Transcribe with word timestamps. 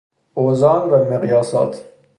اوزان 0.33 0.89
و 0.89 1.03
مقیاسات 1.13 1.85